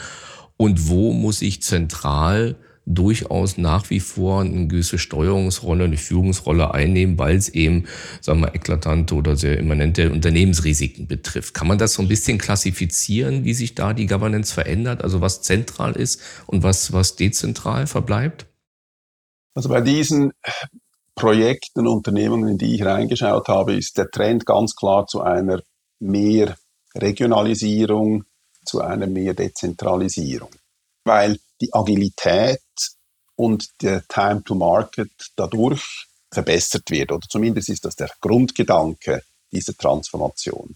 Und 0.57 0.87
wo 0.87 1.11
muss 1.11 1.41
ich 1.41 1.63
zentral 1.63 2.55
durchaus 2.85 3.57
nach 3.57 3.89
wie 3.89 3.99
vor 3.99 4.41
eine 4.41 4.67
gewisse 4.67 4.99
Steuerungsrolle, 4.99 5.85
eine 5.85 5.97
Führungsrolle 5.97 6.73
einnehmen, 6.73 7.17
weil 7.17 7.35
es 7.35 7.49
eben, 7.49 7.85
sagen 8.21 8.41
wir, 8.41 8.53
eklatante 8.53 9.15
oder 9.15 9.35
sehr 9.35 9.57
immanente 9.57 10.11
Unternehmensrisiken 10.11 11.07
betrifft. 11.07 11.53
Kann 11.53 11.67
man 11.67 11.77
das 11.77 11.93
so 11.93 12.01
ein 12.01 12.07
bisschen 12.07 12.37
klassifizieren, 12.37 13.43
wie 13.43 13.53
sich 13.53 13.75
da 13.75 13.93
die 13.93 14.05
Governance 14.05 14.53
verändert, 14.53 15.03
also 15.03 15.21
was 15.21 15.41
zentral 15.41 15.93
ist 15.93 16.21
und 16.45 16.63
was, 16.63 16.93
was 16.93 17.15
dezentral 17.15 17.87
verbleibt? 17.87 18.45
Also 19.55 19.69
bei 19.69 19.81
diesen 19.81 20.33
Projekten, 21.15 21.87
Unternehmungen, 21.87 22.49
in 22.49 22.57
die 22.57 22.75
ich 22.75 22.83
reingeschaut 22.83 23.47
habe, 23.47 23.73
ist 23.73 23.97
der 23.97 24.11
Trend 24.11 24.45
ganz 24.45 24.75
klar 24.75 25.07
zu 25.07 25.21
einer 25.21 25.61
mehr 25.99 26.55
Regionalisierung, 26.93 28.25
zu 28.65 28.81
einer 28.81 29.07
mehr 29.07 29.33
Dezentralisierung. 29.33 30.49
Weil 31.05 31.37
die 31.65 31.73
Agilität 31.73 32.61
und 33.35 33.69
der 33.81 34.07
Time 34.07 34.43
to 34.43 34.55
Market 34.55 35.11
dadurch 35.35 36.07
verbessert 36.31 36.89
wird. 36.89 37.11
Oder 37.11 37.27
zumindest 37.29 37.69
ist 37.69 37.85
das 37.85 37.95
der 37.95 38.09
Grundgedanke 38.21 39.23
dieser 39.51 39.75
Transformation. 39.75 40.75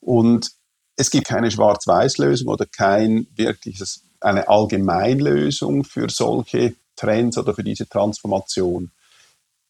Und 0.00 0.50
es 0.96 1.10
gibt 1.10 1.26
keine 1.26 1.50
Schwarz-Weiß-Lösung 1.50 2.48
oder 2.48 2.66
kein 2.66 3.26
wirkliches, 3.34 4.02
eine 4.20 4.48
Allgemeinlösung 4.48 5.84
für 5.84 6.08
solche 6.10 6.74
Trends 6.96 7.38
oder 7.38 7.54
für 7.54 7.64
diese 7.64 7.88
Transformation. 7.88 8.90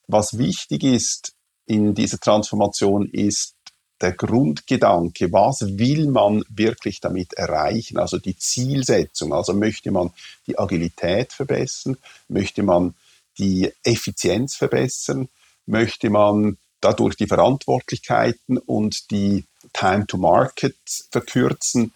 Was 0.08 0.36
wichtig 0.36 0.82
ist 0.84 1.32
in 1.66 1.94
dieser 1.94 2.18
Transformation 2.18 3.08
ist 3.08 3.54
der 4.02 4.12
Grundgedanke, 4.12 5.32
was 5.32 5.60
will 5.78 6.08
man 6.08 6.44
wirklich 6.48 7.00
damit 7.00 7.32
erreichen, 7.34 7.98
also 7.98 8.18
die 8.18 8.36
Zielsetzung, 8.36 9.32
also 9.32 9.54
möchte 9.54 9.90
man 9.90 10.10
die 10.46 10.58
Agilität 10.58 11.32
verbessern, 11.32 11.96
möchte 12.28 12.62
man 12.62 12.94
die 13.38 13.72
Effizienz 13.84 14.56
verbessern, 14.56 15.28
möchte 15.66 16.10
man 16.10 16.58
dadurch 16.80 17.16
die 17.16 17.28
Verantwortlichkeiten 17.28 18.58
und 18.58 19.10
die 19.10 19.44
Time 19.72 20.06
to 20.06 20.18
Market 20.18 20.76
verkürzen, 21.10 21.92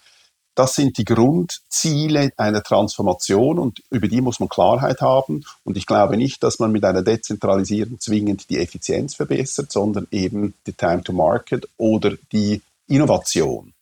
das 0.57 0.75
sind 0.75 0.97
die 0.97 1.05
Grundziele 1.05 2.33
einer 2.37 2.63
Transformation 2.63 3.59
und 3.59 3.83
über 3.91 4.09
die 4.09 4.23
muss 4.23 4.41
man 4.41 4.49
Klarheit 4.49 5.03
haben. 5.03 5.45
Und 5.65 5.77
ich 5.77 5.87
glaube 5.87 6.17
nicht, 6.17 6.43
dass 6.43 6.59
man 6.59 6.73
mit 6.73 6.83
einer 6.83 7.03
Dezentralisierung 7.03 8.01
zwingend 8.01 8.49
die 8.49 8.59
Effizienz 8.59 9.15
verbessert, 9.15 9.71
sondern 9.71 10.09
eben 10.11 10.55
die 10.67 10.73
Time 10.73 11.05
to 11.05 11.13
Market 11.13 11.69
oder 11.77 12.15
die 12.33 12.63
Innovation. 12.89 13.75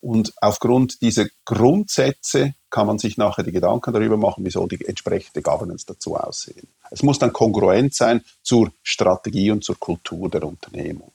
Und 0.00 0.32
aufgrund 0.40 1.02
dieser 1.02 1.26
Grundsätze 1.44 2.54
kann 2.70 2.86
man 2.86 2.98
sich 2.98 3.18
nachher 3.18 3.42
die 3.42 3.52
Gedanken 3.52 3.92
darüber 3.92 4.16
machen, 4.16 4.44
wie 4.44 4.50
soll 4.50 4.68
die 4.68 4.84
entsprechende 4.86 5.42
Governance 5.42 5.84
dazu 5.86 6.16
aussehen. 6.16 6.66
Es 6.90 7.02
muss 7.02 7.18
dann 7.18 7.32
kongruent 7.32 7.94
sein 7.94 8.22
zur 8.42 8.72
Strategie 8.82 9.50
und 9.50 9.64
zur 9.64 9.78
Kultur 9.78 10.30
der 10.30 10.44
Unternehmung. 10.44 11.12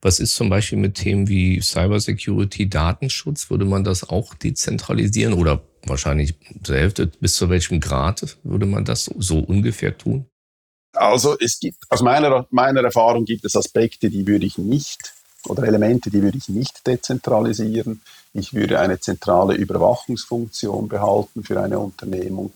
Was 0.00 0.20
ist 0.20 0.34
zum 0.34 0.48
Beispiel 0.48 0.78
mit 0.78 0.94
Themen 0.94 1.28
wie 1.28 1.60
Cybersecurity, 1.60 2.68
Datenschutz? 2.68 3.50
Würde 3.50 3.64
man 3.64 3.84
das 3.84 4.08
auch 4.08 4.34
dezentralisieren 4.34 5.32
oder 5.34 5.62
wahrscheinlich 5.84 6.34
zur 6.62 6.76
Hälfte? 6.76 7.06
Bis 7.20 7.34
zu 7.34 7.48
welchem 7.48 7.80
Grad 7.80 8.38
würde 8.42 8.66
man 8.66 8.84
das 8.84 9.04
so 9.18 9.38
ungefähr 9.38 9.96
tun? 9.96 10.26
Also 10.92 11.36
es 11.38 11.60
gibt, 11.60 11.78
aus 11.90 12.02
meiner, 12.02 12.46
meiner 12.50 12.82
Erfahrung 12.82 13.24
gibt 13.24 13.44
es 13.44 13.56
Aspekte, 13.56 14.08
die 14.08 14.26
würde 14.26 14.46
ich 14.46 14.56
nicht 14.58 15.12
oder 15.46 15.64
Elemente, 15.64 16.10
die 16.10 16.22
würde 16.22 16.38
ich 16.38 16.48
nicht 16.48 16.86
dezentralisieren. 16.86 18.02
Ich 18.32 18.54
würde 18.54 18.80
eine 18.80 18.98
zentrale 18.98 19.54
Überwachungsfunktion 19.54 20.88
behalten 20.88 21.44
für 21.44 21.60
eine 21.60 21.78
Unternehmung 21.78 22.52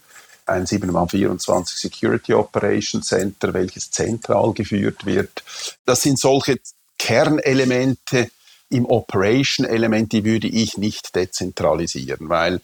ein 0.47 0.67
7x24 0.67 1.81
Security 1.81 2.35
Operation 2.35 3.02
Center, 3.02 3.55
welches 3.55 3.90
zentral 3.90 4.52
geführt 4.52 5.07
wird. 5.07 5.45
Das 5.85 6.02
sind 6.02 6.19
solche 6.19 6.59
Kernelemente 7.00 8.30
im 8.69 8.85
Operation-Element, 8.85 10.12
die 10.12 10.23
würde 10.23 10.49
ich 10.49 10.76
nicht 10.76 11.14
dezentralisieren, 11.16 12.28
weil 12.28 12.61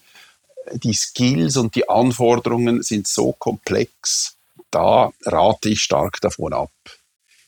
die 0.73 0.93
Skills 0.93 1.57
und 1.57 1.73
die 1.73 1.89
Anforderungen 1.89 2.83
sind 2.83 3.07
so 3.07 3.33
komplex, 3.33 4.35
da 4.69 5.11
rate 5.25 5.69
ich 5.69 5.81
stark 5.81 6.21
davon 6.21 6.53
ab. 6.53 6.71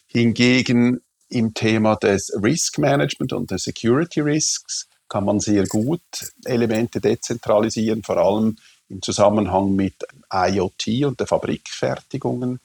Hingegen 0.08 1.02
im 1.30 1.54
Thema 1.54 1.96
des 1.96 2.34
Risk 2.42 2.80
Management 2.80 3.34
und 3.34 3.52
der 3.52 3.60
Security 3.60 4.22
Risks 4.22 4.88
kann 5.08 5.26
man 5.26 5.40
sehr 5.40 5.68
gut 5.68 6.02
Elemente 6.44 7.00
dezentralisieren, 7.00 8.02
vor 8.02 8.18
allem 8.18 8.58
im 8.90 9.04
Zusammenhang 9.04 9.76
mit 9.76 9.94
IoT 10.34 11.06
und 11.06 11.20
der 11.20 11.28
Fabrikfertigungen 11.28 12.60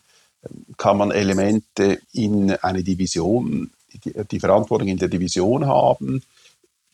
kann 0.79 0.97
man 0.97 1.11
Elemente 1.11 2.01
in 2.13 2.53
eine 2.53 2.83
Division 2.83 3.71
die, 3.99 4.41
Verantwortung 4.41 4.89
in 4.89 4.99
der 4.99 5.09
Division 5.09 5.67
haben. 5.67 6.23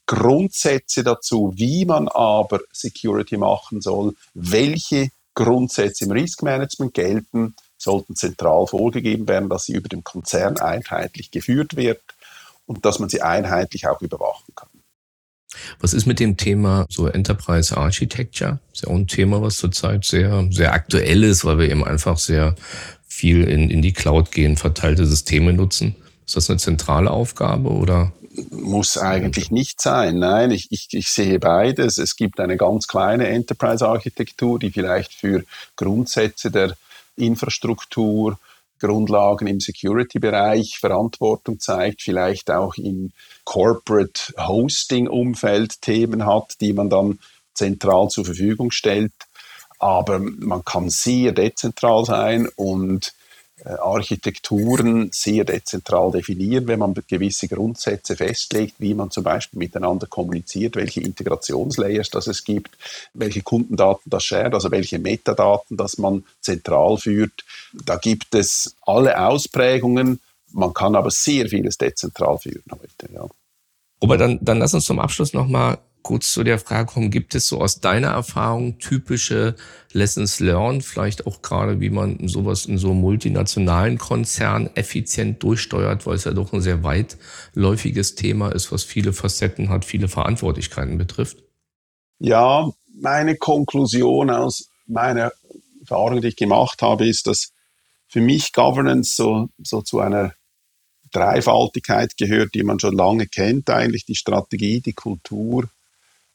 Grundsätze 0.06 1.04
dazu, 1.04 1.52
wie 1.56 1.84
man 1.84 2.08
aber 2.08 2.60
Security 2.72 3.36
machen 3.36 3.80
soll, 3.80 4.14
welche 4.34 5.10
Grundsätze 5.34 6.04
im 6.04 6.10
Risk 6.10 6.42
Management 6.42 6.94
gelten, 6.94 7.54
sollten 7.78 8.16
zentral 8.16 8.66
vorgegeben 8.66 9.28
werden, 9.28 9.48
dass 9.48 9.66
sie 9.66 9.74
über 9.74 9.88
den 9.88 10.04
Konzern 10.04 10.58
einheitlich 10.58 11.30
geführt 11.30 11.76
wird 11.76 12.02
und 12.66 12.84
dass 12.84 12.98
man 12.98 13.08
sie 13.08 13.22
einheitlich 13.22 13.86
auch 13.86 14.02
überwachen 14.02 14.54
kann. 14.54 14.68
Was 15.80 15.94
ist 15.94 16.06
mit 16.06 16.20
dem 16.20 16.36
Thema 16.36 16.86
so 16.88 17.06
Enterprise 17.06 17.76
Architecture? 17.76 18.60
ist 18.72 18.82
ja 18.82 18.88
auch 18.88 18.96
ein 18.96 19.08
Thema, 19.08 19.42
was 19.42 19.56
zurzeit 19.56 20.04
sehr, 20.04 20.46
sehr 20.50 20.72
aktuell 20.72 21.24
ist, 21.24 21.44
weil 21.44 21.58
wir 21.58 21.70
eben 21.70 21.84
einfach 21.84 22.18
sehr 22.18 22.54
viel 23.06 23.44
in, 23.44 23.70
in 23.70 23.82
die 23.82 23.92
Cloud 23.92 24.30
gehen, 24.30 24.56
verteilte 24.56 25.06
Systeme 25.06 25.52
nutzen. 25.52 25.96
Ist 26.30 26.36
das 26.36 26.48
eine 26.48 26.60
zentrale 26.60 27.10
Aufgabe 27.10 27.70
oder? 27.70 28.12
Muss 28.52 28.96
eigentlich 28.96 29.50
nicht 29.50 29.80
sein. 29.80 30.20
Nein, 30.20 30.52
ich, 30.52 30.68
ich, 30.70 30.86
ich 30.92 31.08
sehe 31.08 31.40
beides. 31.40 31.98
Es 31.98 32.14
gibt 32.14 32.38
eine 32.38 32.56
ganz 32.56 32.86
kleine 32.86 33.26
Enterprise-Architektur, 33.26 34.60
die 34.60 34.70
vielleicht 34.70 35.12
für 35.12 35.42
Grundsätze 35.74 36.52
der 36.52 36.76
Infrastruktur, 37.16 38.38
Grundlagen 38.78 39.48
im 39.48 39.58
Security-Bereich 39.58 40.78
Verantwortung 40.78 41.58
zeigt, 41.58 42.02
vielleicht 42.02 42.48
auch 42.52 42.76
im 42.76 43.10
Corporate 43.42 44.32
Hosting-Umfeld 44.38 45.82
Themen 45.82 46.26
hat, 46.26 46.60
die 46.60 46.72
man 46.72 46.90
dann 46.90 47.18
zentral 47.54 48.06
zur 48.06 48.24
Verfügung 48.24 48.70
stellt. 48.70 49.12
Aber 49.80 50.20
man 50.20 50.64
kann 50.64 50.90
sehr 50.90 51.32
dezentral 51.32 52.04
sein 52.04 52.48
und 52.54 53.14
Architekturen 53.64 55.10
sehr 55.12 55.44
dezentral 55.44 56.10
definieren, 56.10 56.66
wenn 56.66 56.78
man 56.78 56.94
gewisse 57.08 57.48
Grundsätze 57.48 58.16
festlegt, 58.16 58.74
wie 58.78 58.94
man 58.94 59.10
zum 59.10 59.24
Beispiel 59.24 59.58
miteinander 59.58 60.06
kommuniziert, 60.06 60.76
welche 60.76 61.00
Integrationslayers 61.00 62.10
das 62.10 62.26
es 62.26 62.44
gibt, 62.44 62.76
welche 63.14 63.42
Kundendaten 63.42 64.10
das 64.10 64.24
shared, 64.24 64.54
also 64.54 64.70
welche 64.70 64.98
Metadaten 64.98 65.76
das 65.76 65.98
man 65.98 66.24
zentral 66.40 66.96
führt. 66.96 67.44
Da 67.72 67.96
gibt 67.96 68.34
es 68.34 68.76
alle 68.82 69.20
Ausprägungen, 69.20 70.20
man 70.52 70.74
kann 70.74 70.96
aber 70.96 71.10
sehr 71.10 71.48
vieles 71.48 71.78
dezentral 71.78 72.38
führen 72.38 72.64
heute. 72.72 73.12
Ja. 73.12 73.26
Robert, 74.02 74.20
dann, 74.20 74.38
dann 74.40 74.58
lass 74.58 74.74
uns 74.74 74.84
zum 74.84 74.98
Abschluss 74.98 75.34
nochmal 75.34 75.78
kurz 76.02 76.32
zu 76.32 76.44
der 76.44 76.58
Frage 76.58 76.92
kommen, 76.92 77.10
gibt 77.10 77.34
es 77.34 77.46
so 77.46 77.60
aus 77.60 77.80
deiner 77.80 78.08
Erfahrung 78.08 78.78
typische 78.78 79.54
Lessons 79.92 80.40
learned, 80.40 80.84
vielleicht 80.84 81.26
auch 81.26 81.42
gerade, 81.42 81.80
wie 81.80 81.90
man 81.90 82.28
sowas 82.28 82.66
in 82.66 82.78
so 82.78 82.94
multinationalen 82.94 83.98
Konzernen 83.98 84.70
effizient 84.76 85.42
durchsteuert, 85.42 86.06
weil 86.06 86.14
es 86.14 86.24
ja 86.24 86.32
doch 86.32 86.52
ein 86.52 86.60
sehr 86.60 86.82
weitläufiges 86.84 88.14
Thema 88.14 88.50
ist, 88.50 88.72
was 88.72 88.84
viele 88.84 89.12
Facetten 89.12 89.68
hat, 89.68 89.84
viele 89.84 90.08
Verantwortlichkeiten 90.08 90.96
betrifft? 90.98 91.38
Ja, 92.18 92.70
meine 93.00 93.36
Konklusion 93.36 94.30
aus 94.30 94.68
meiner 94.86 95.32
Erfahrung, 95.80 96.20
die 96.20 96.28
ich 96.28 96.36
gemacht 96.36 96.82
habe, 96.82 97.06
ist, 97.06 97.26
dass 97.26 97.52
für 98.08 98.20
mich 98.20 98.52
Governance 98.52 99.14
so, 99.14 99.48
so 99.58 99.82
zu 99.82 100.00
einer 100.00 100.34
Dreifaltigkeit 101.12 102.16
gehört, 102.16 102.54
die 102.54 102.62
man 102.62 102.78
schon 102.78 102.96
lange 102.96 103.26
kennt, 103.26 103.68
eigentlich 103.70 104.04
die 104.04 104.14
Strategie, 104.14 104.80
die 104.80 104.92
Kultur 104.92 105.68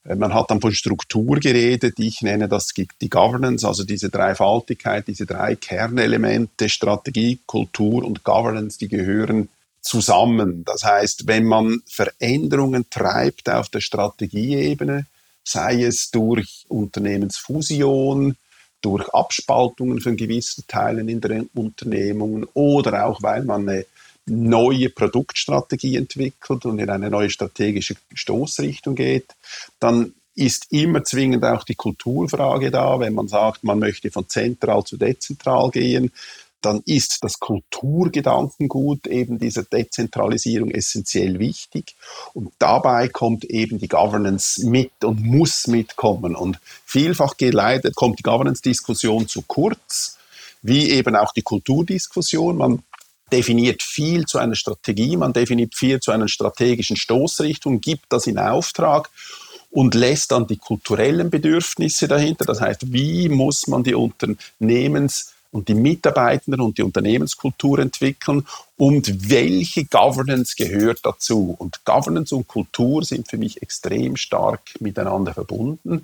man 0.06 0.34
hat 0.34 0.52
dann 0.52 0.62
von 0.62 0.74
Struktur 0.74 1.40
geredet. 1.40 1.96
Ich 1.98 2.22
nenne 2.22 2.48
das 2.48 2.74
die 3.02 3.10
Governance, 3.10 3.68
also 3.68 3.84
diese 3.84 4.10
Dreifaltigkeit, 4.10 5.08
diese 5.08 5.26
drei 5.26 5.56
Kernelemente, 5.56 6.70
Strategie, 6.70 7.40
Kultur 7.48 8.04
und 8.06 8.24
Governance, 8.24 8.78
die 8.78 8.88
gehören 8.88 9.50
zusammen. 9.82 10.64
Das 10.66 10.84
heißt, 10.84 11.28
wenn 11.28 11.46
man 11.46 11.82
Veränderungen 11.88 12.86
treibt 12.90 13.50
auf 13.50 13.70
der 13.70 13.82
Strategieebene, 13.82 15.06
sei 15.44 15.84
es 15.84 16.12
durch 16.12 16.66
Unternehmensfusion, 16.68 18.36
durch 18.82 19.08
Abspaltungen 19.10 20.02
von 20.02 20.18
gewissen 20.18 20.66
Teilen 20.68 21.10
in 21.10 21.22
den 21.22 21.50
Unternehmungen 21.56 22.46
oder 22.54 23.08
auch 23.08 23.24
weil 23.24 23.44
man 23.44 23.68
eine 23.68 23.86
neue 24.26 24.90
Produktstrategie 24.90 25.98
entwickelt 25.98 26.66
und 26.66 26.80
in 26.80 26.90
eine 26.90 27.10
neue 27.10 27.30
strategische 27.30 27.96
Stoßrichtung 28.14 28.96
geht, 28.96 29.36
dann 29.80 30.14
ist 30.36 30.68
immer 30.72 31.04
zwingend 31.04 31.46
auch 31.46 31.64
die 31.64 31.76
Kulturfrage 31.76 32.72
da, 32.72 33.00
wenn 33.00 33.14
man 33.14 33.28
sagt, 33.28 33.64
man 33.64 33.80
möchte 33.80 34.12
von 34.12 34.28
zentral 34.28 34.84
zu 34.84 34.98
dezentral 34.98 35.70
gehen, 35.70 36.12
dann 36.66 36.82
ist 36.86 37.20
das 37.22 37.40
Kulturgedankengut 37.40 39.06
eben 39.06 39.38
dieser 39.38 39.64
Dezentralisierung 39.64 40.72
essentiell 40.72 41.38
wichtig. 41.38 41.96
Und 42.34 42.52
dabei 42.58 43.08
kommt 43.08 43.46
eben 43.46 43.78
die 43.78 43.88
Governance 43.88 44.66
mit 44.66 44.92
und 45.04 45.24
muss 45.24 45.68
mitkommen. 45.68 46.36
Und 46.36 46.60
vielfach 46.86 47.38
geleitet 47.38 47.96
kommt 47.96 48.18
die 48.18 48.24
Governance-Diskussion 48.24 49.28
zu 49.28 49.44
kurz, 49.44 50.18
wie 50.64 50.90
eben 50.90 51.16
auch 51.16 51.34
die 51.34 51.44
Kulturdiskussion. 51.44 52.58
Man 52.58 52.82
definiert 53.32 53.82
viel 53.84 54.26
zu 54.26 54.38
einer 54.38 54.56
Strategie, 54.56 55.18
man 55.18 55.34
definiert 55.34 55.76
viel 55.76 56.00
zu 56.00 56.12
einer 56.12 56.28
strategischen 56.28 56.96
Stoßrichtung, 56.96 57.82
gibt 57.82 58.06
das 58.10 58.28
in 58.28 58.38
Auftrag 58.38 59.10
und 59.72 59.94
lässt 59.94 60.32
dann 60.32 60.48
die 60.48 60.58
kulturellen 60.58 61.30
Bedürfnisse 61.30 62.08
dahinter. 62.08 62.46
Das 62.46 62.62
heißt, 62.62 62.94
wie 62.94 63.30
muss 63.30 63.68
man 63.68 63.84
die 63.84 63.96
Unternehmens- 63.96 65.35
und 65.56 65.70
die 65.70 65.74
Mitarbeitenden 65.74 66.60
und 66.60 66.78
die 66.78 66.84
Unternehmenskultur 66.84 67.80
entwickeln 67.80 68.46
und 68.76 69.30
welche 69.30 69.86
Governance 69.86 70.54
gehört 70.58 71.00
dazu. 71.04 71.56
Und 71.58 71.86
Governance 71.86 72.36
und 72.36 72.46
Kultur 72.46 73.06
sind 73.06 73.30
für 73.30 73.38
mich 73.38 73.62
extrem 73.62 74.18
stark 74.18 74.60
miteinander 74.82 75.34
verbunden. 75.34 76.04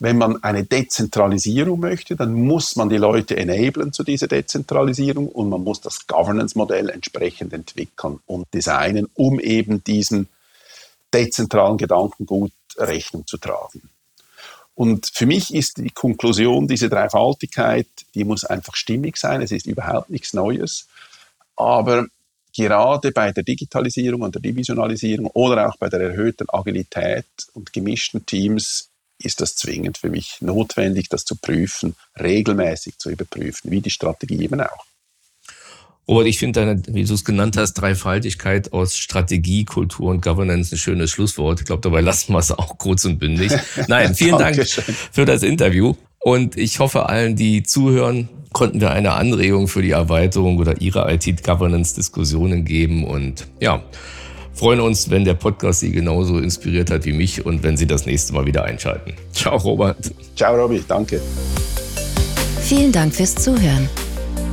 Wenn 0.00 0.18
man 0.18 0.42
eine 0.42 0.64
Dezentralisierung 0.64 1.78
möchte, 1.78 2.16
dann 2.16 2.34
muss 2.34 2.74
man 2.74 2.88
die 2.88 2.96
Leute 2.96 3.36
enablen 3.36 3.92
zu 3.92 4.02
dieser 4.02 4.26
Dezentralisierung 4.26 5.28
und 5.28 5.48
man 5.50 5.62
muss 5.62 5.80
das 5.80 6.08
Governance-Modell 6.08 6.90
entsprechend 6.90 7.52
entwickeln 7.52 8.18
und 8.26 8.52
designen, 8.52 9.06
um 9.14 9.38
eben 9.38 9.84
diesen 9.84 10.26
dezentralen 11.14 11.78
Gedankengut 11.78 12.50
Rechnung 12.76 13.24
zu 13.24 13.38
tragen. 13.38 13.82
Und 14.80 15.10
für 15.12 15.26
mich 15.26 15.52
ist 15.52 15.76
die 15.76 15.90
Konklusion, 15.90 16.66
diese 16.66 16.88
Dreifaltigkeit, 16.88 17.86
die 18.14 18.24
muss 18.24 18.46
einfach 18.46 18.74
stimmig 18.74 19.18
sein. 19.18 19.42
Es 19.42 19.52
ist 19.52 19.66
überhaupt 19.66 20.08
nichts 20.08 20.32
Neues. 20.32 20.86
Aber 21.54 22.06
gerade 22.56 23.12
bei 23.12 23.30
der 23.30 23.42
Digitalisierung 23.42 24.22
und 24.22 24.34
der 24.34 24.40
Divisionalisierung 24.40 25.26
oder 25.34 25.68
auch 25.68 25.76
bei 25.76 25.90
der 25.90 26.00
erhöhten 26.00 26.46
Agilität 26.48 27.26
und 27.52 27.74
gemischten 27.74 28.24
Teams 28.24 28.88
ist 29.18 29.42
das 29.42 29.54
zwingend 29.54 29.98
für 29.98 30.08
mich 30.08 30.38
notwendig, 30.40 31.10
das 31.10 31.26
zu 31.26 31.36
prüfen, 31.36 31.94
regelmäßig 32.18 32.96
zu 32.96 33.10
überprüfen, 33.10 33.70
wie 33.70 33.82
die 33.82 33.90
Strategie 33.90 34.42
eben 34.42 34.62
auch. 34.62 34.86
Robert, 36.10 36.26
ich 36.26 36.40
finde 36.40 36.58
deine, 36.58 36.82
wie 36.88 37.04
du 37.04 37.14
es 37.14 37.24
genannt 37.24 37.56
hast, 37.56 37.74
Dreifaltigkeit 37.74 38.72
aus 38.72 38.96
Strategie, 38.96 39.64
Kultur 39.64 40.10
und 40.10 40.22
Governance 40.22 40.74
ein 40.74 40.78
schönes 40.78 41.12
Schlusswort. 41.12 41.60
Ich 41.60 41.66
glaube, 41.66 41.82
dabei 41.82 42.00
lassen 42.00 42.32
wir 42.32 42.40
es 42.40 42.50
auch 42.50 42.78
kurz 42.78 43.04
und 43.04 43.20
bündig. 43.20 43.52
Nein, 43.86 44.12
vielen 44.16 44.36
Dank 44.36 44.56
für 45.12 45.24
das 45.24 45.44
Interview. 45.44 45.94
Und 46.18 46.56
ich 46.56 46.80
hoffe, 46.80 47.08
allen, 47.08 47.36
die 47.36 47.62
zuhören, 47.62 48.28
konnten 48.52 48.80
wir 48.80 48.90
eine 48.90 49.12
Anregung 49.12 49.68
für 49.68 49.82
die 49.82 49.92
Erweiterung 49.92 50.58
oder 50.58 50.80
ihre 50.80 51.14
IT-Governance-Diskussionen 51.14 52.64
geben. 52.64 53.04
Und 53.04 53.46
ja, 53.60 53.80
freuen 54.52 54.80
uns, 54.80 55.10
wenn 55.10 55.24
der 55.24 55.34
Podcast 55.34 55.78
Sie 55.78 55.92
genauso 55.92 56.40
inspiriert 56.40 56.90
hat 56.90 57.04
wie 57.04 57.12
mich 57.12 57.46
und 57.46 57.62
wenn 57.62 57.76
Sie 57.76 57.86
das 57.86 58.06
nächste 58.06 58.32
Mal 58.32 58.46
wieder 58.46 58.64
einschalten. 58.64 59.14
Ciao, 59.32 59.56
Robert. 59.58 60.10
Ciao, 60.34 60.56
Robby. 60.56 60.82
Danke. 60.88 61.20
Vielen 62.62 62.90
Dank 62.90 63.14
fürs 63.14 63.36
Zuhören. 63.36 63.88